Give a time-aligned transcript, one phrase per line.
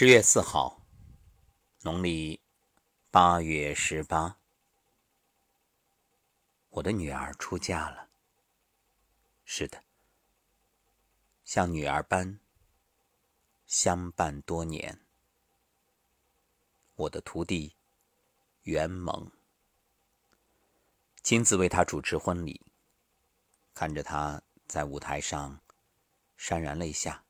[0.00, 0.86] 十月四号，
[1.82, 2.40] 农历
[3.10, 4.38] 八月十八，
[6.70, 8.08] 我的女儿出嫁了。
[9.44, 9.84] 是的，
[11.44, 12.40] 像女儿般
[13.66, 15.04] 相伴多年。
[16.94, 17.76] 我的徒弟
[18.62, 19.30] 袁蒙
[21.22, 22.64] 亲自为她主持婚礼，
[23.74, 25.60] 看着她在舞台上
[26.38, 27.22] 潸然泪下。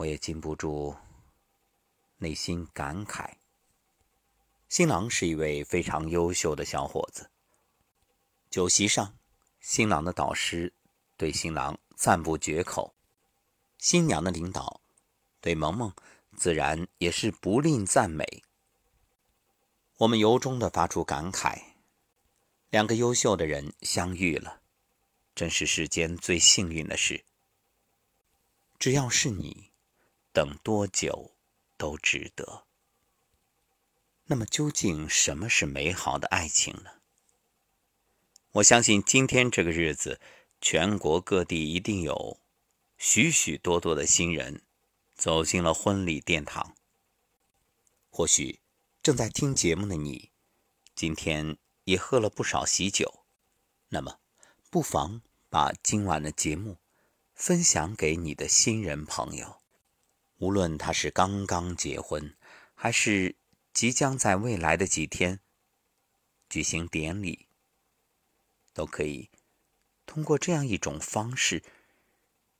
[0.00, 0.96] 我也禁不住
[2.16, 3.34] 内心感慨。
[4.66, 7.30] 新郎是一位非常优秀的小伙子。
[8.48, 9.18] 酒席上，
[9.60, 10.72] 新郎的导师
[11.18, 12.94] 对新郎赞不绝口，
[13.76, 14.80] 新娘的领导
[15.38, 15.92] 对萌萌
[16.34, 18.42] 自然也是不吝赞美。
[19.98, 21.60] 我们由衷的发出感慨：
[22.70, 24.62] 两个优秀的人相遇了，
[25.34, 27.22] 真是世间最幸运的事。
[28.78, 29.68] 只要是你。
[30.32, 31.32] 等多久
[31.76, 32.66] 都值得。
[34.26, 37.00] 那么，究竟什么是美好的爱情呢？
[38.52, 40.20] 我相信今天这个日子，
[40.60, 42.40] 全国各地一定有
[42.96, 44.62] 许许多多的新人
[45.14, 46.76] 走进了婚礼殿堂。
[48.08, 48.60] 或许
[49.02, 50.30] 正在听节目的你，
[50.94, 53.24] 今天也喝了不少喜酒。
[53.88, 54.20] 那么，
[54.70, 56.78] 不妨把今晚的节目
[57.34, 59.59] 分享给你的新人朋友。
[60.40, 62.34] 无论他是刚刚结婚，
[62.74, 63.36] 还是
[63.74, 65.40] 即将在未来的几天
[66.48, 67.46] 举行典礼，
[68.72, 69.28] 都可以
[70.06, 71.62] 通过这样一种方式，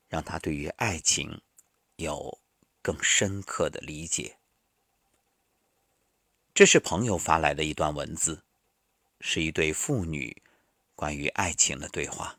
[0.07, 1.41] 让他对于爱情
[1.95, 2.39] 有
[2.83, 4.37] 更深刻的理解。
[6.53, 8.43] 这是朋友发来的一段文字，
[9.21, 10.43] 是一对父女
[10.93, 12.37] 关于爱情的对话，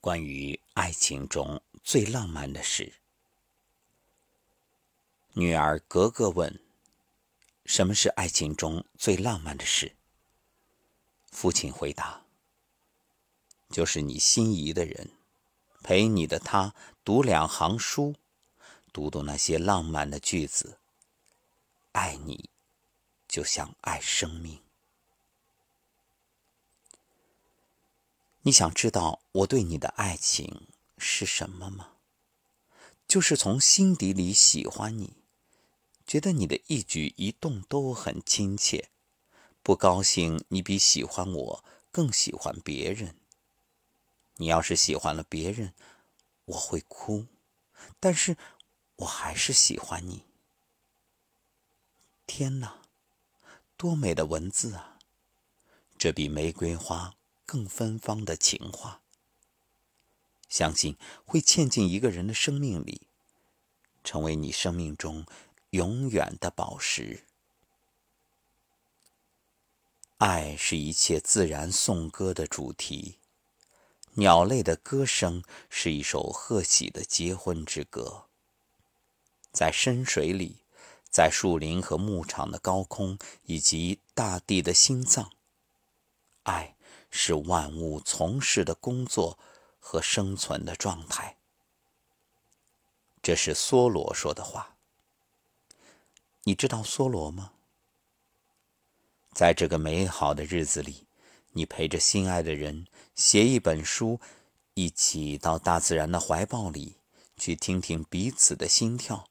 [0.00, 3.00] 关于爱情中最浪漫的事。
[5.38, 6.58] 女儿格格问
[7.64, 9.94] ：“什么是爱情中最浪漫的事？”
[11.30, 12.24] 父亲回答
[13.70, 15.12] ：“就是你心仪的人，
[15.84, 16.74] 陪你的他
[17.04, 18.16] 读两行书，
[18.92, 20.78] 读读那些浪漫的句子。
[21.92, 22.50] 爱你，
[23.28, 24.60] 就像爱生命。
[28.42, 31.92] 你想知道我对你的爱情是什么吗？
[33.06, 35.16] 就是从心底里喜欢你。”
[36.08, 38.88] 觉得你的一举一动都很亲切，
[39.62, 43.14] 不高兴你比喜欢我更喜欢别人。
[44.36, 45.74] 你要是喜欢了别人，
[46.46, 47.26] 我会哭，
[48.00, 48.38] 但是
[48.96, 50.24] 我还是喜欢你。
[52.26, 52.80] 天哪，
[53.76, 54.98] 多美的文字啊！
[55.98, 59.02] 这比玫瑰花更芬芳的情话，
[60.48, 60.96] 相信
[61.26, 63.08] 会嵌进一个人的生命里，
[64.02, 65.26] 成为你生命中。
[65.70, 67.24] 永远的宝石。
[70.16, 73.18] 爱是一切自然颂歌的主题，
[74.14, 78.24] 鸟类的歌声是一首贺喜的结婚之歌。
[79.52, 80.56] 在深水里，
[81.10, 85.30] 在树林和牧场的高空，以及大地的心脏，
[86.44, 86.76] 爱
[87.10, 89.38] 是万物从事的工作
[89.78, 91.36] 和生存的状态。
[93.22, 94.77] 这是梭罗说的话。
[96.48, 97.52] 你知道梭罗吗？
[99.34, 101.06] 在这个美好的日子里，
[101.50, 104.18] 你陪着心爱的人写一本书，
[104.72, 106.96] 一起到大自然的怀抱里
[107.36, 109.28] 去听听彼此的心跳，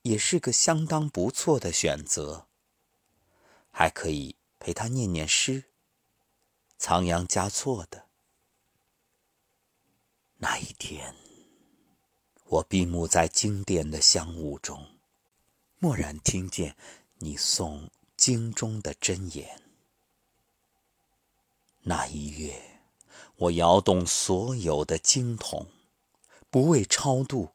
[0.00, 2.46] 也是个相当不错的选择。
[3.70, 5.64] 还可以陪他念念诗，
[6.78, 8.06] 仓央嘉措的。
[10.38, 11.14] 那一天，
[12.46, 14.91] 我闭目在经典的香雾中。
[15.82, 16.76] 蓦然听见
[17.18, 19.60] 你诵经中的真言，
[21.80, 22.80] 那一月，
[23.34, 25.66] 我摇动所有的经筒，
[26.50, 27.50] 不为超度，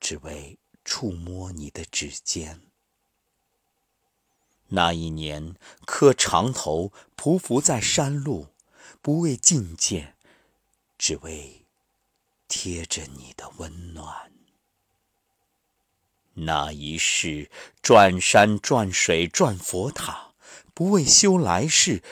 [0.00, 2.62] 只为触摸你的指尖。
[4.68, 8.46] 那一年，磕长头匍匐在山路，
[9.02, 10.16] 不为觐见，
[10.96, 11.66] 只为
[12.48, 14.32] 贴着你的温暖。
[16.38, 17.50] 那一世
[17.80, 20.34] 转山转水转佛塔，
[20.74, 22.02] 不为修来世，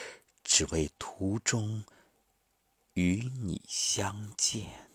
[0.43, 1.83] 只为途中
[2.93, 4.89] 与你相见。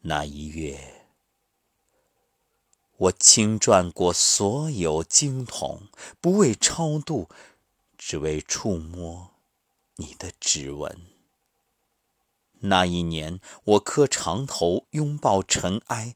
[0.00, 1.06] 那一月，
[2.98, 5.88] 我轻转过所有经筒，
[6.20, 7.30] 不为超度，
[7.96, 9.30] 只为触摸
[9.94, 11.06] 你的指纹。
[12.60, 16.14] 那一年，我磕长头拥抱尘埃。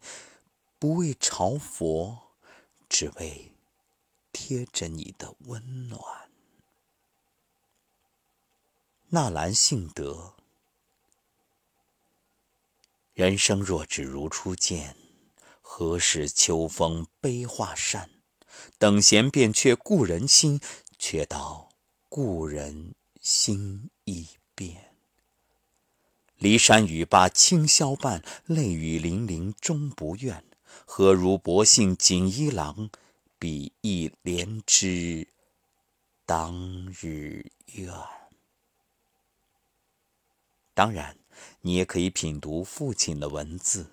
[0.81, 2.33] 不为朝佛，
[2.89, 3.53] 只为
[4.33, 6.03] 贴着你的温暖。
[9.11, 10.37] 纳兰性德，
[13.13, 14.97] 人生若只如初见，
[15.61, 18.09] 何事秋风悲画扇？
[18.79, 20.59] 等闲变却故人心，
[20.99, 21.69] 却道
[22.09, 24.95] 故人心易变。
[26.39, 30.43] 骊山语罢清宵半，泪雨霖铃终不怨。
[30.85, 32.91] 何如薄幸锦衣郎，
[33.39, 35.29] 比翼连枝
[36.25, 37.93] 当日愿。
[40.75, 41.19] 当然，
[41.61, 43.93] 你也可以品读父亲的文字。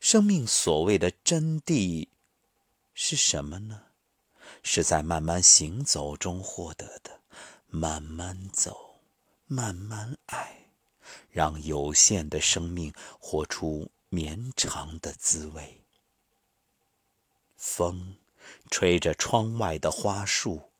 [0.00, 2.08] 生命所谓的真谛
[2.94, 3.82] 是什么呢？
[4.62, 7.20] 是在慢慢行走中获得的。
[7.70, 9.00] 慢慢走，
[9.46, 10.70] 慢慢爱，
[11.30, 15.84] 让有限的生命活出绵长的滋味。
[17.56, 18.16] 风
[18.70, 20.72] 吹着窗外的花树，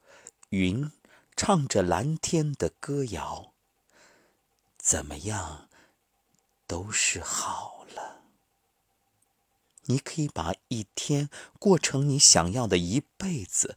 [0.51, 0.91] 云
[1.37, 3.53] 唱着蓝天的歌谣。
[4.77, 5.69] 怎么样，
[6.67, 8.23] 都是好了。
[9.83, 11.29] 你可以把一天
[11.59, 13.77] 过成你想要的一辈子，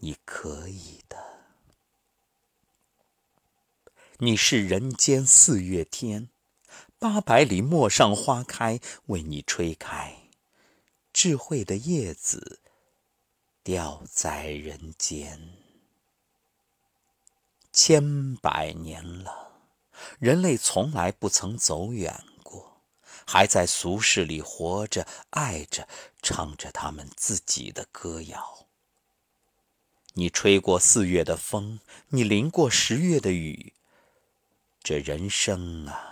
[0.00, 1.44] 你可以的。
[4.18, 6.28] 你是人间四月天，
[7.00, 10.28] 八百里陌上花开，为你吹开。
[11.14, 12.60] 智慧的叶子
[13.62, 15.56] 掉在人间，
[17.72, 19.62] 千百年了。
[20.18, 22.82] 人类从来不曾走远过，
[23.26, 25.88] 还在俗世里活着、爱着、
[26.20, 28.66] 唱着他们自己的歌谣。
[30.12, 33.72] 你吹过四月的风，你淋过十月的雨，
[34.82, 36.09] 这人生啊，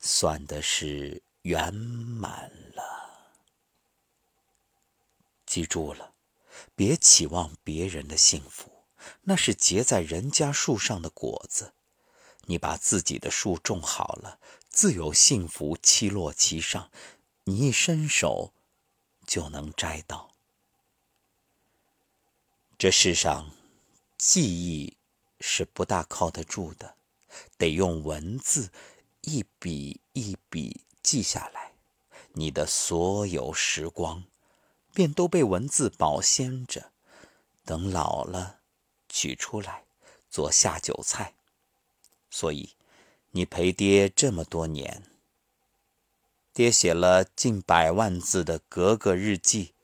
[0.00, 3.32] 算的是圆满了。
[5.44, 6.14] 记住了，
[6.74, 8.84] 别期望别人的幸福，
[9.22, 11.74] 那是结在人家树上的果子。
[12.46, 16.90] 你把自己的树种好了，自有幸福栖落其上，
[17.44, 18.52] 你一伸手
[19.26, 20.34] 就能摘到。
[22.78, 23.50] 这世上，
[24.16, 24.96] 记忆
[25.38, 26.96] 是不大靠得住的，
[27.58, 28.72] 得用文字
[29.22, 31.72] 一笔一笔记下来，
[32.32, 34.24] 你的所有时光
[34.94, 36.92] 便都被文字保鲜着，
[37.64, 38.60] 等老了
[39.08, 39.84] 取出来
[40.28, 41.34] 做下酒菜。
[42.30, 42.76] 所以，
[43.30, 45.02] 你陪爹这么多年，
[46.52, 49.74] 爹写了近百万字的格格日记，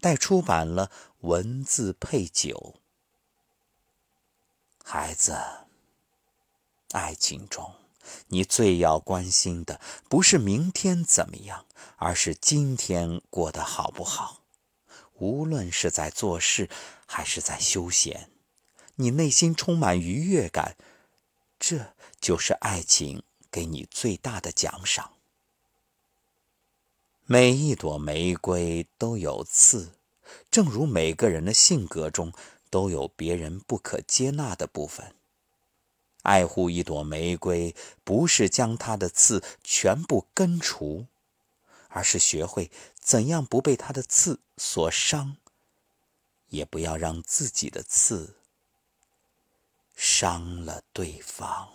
[0.00, 0.90] 待出版了，
[1.20, 2.76] 文字配酒。
[4.84, 5.36] 孩子，
[6.92, 7.74] 爱情中，
[8.28, 11.66] 你最要关心的不是明天怎么样，
[11.96, 14.42] 而是今天过得好不好。
[15.14, 16.68] 无论是在做事，
[17.06, 18.30] 还是在休闲，
[18.96, 20.76] 你内心充满愉悦感。
[21.58, 25.12] 这就是爱情给你最大的奖赏。
[27.24, 29.94] 每一朵玫瑰都有刺，
[30.50, 32.32] 正如每个人的性格中
[32.68, 35.14] 都有别人不可接纳的部分。
[36.26, 41.06] 爱护一朵玫瑰，不是将它的刺全部根除，
[41.88, 45.36] 而是学会怎样不被它的刺所伤，
[46.48, 48.34] 也不要让自己的刺。
[49.94, 51.68] 伤了对方。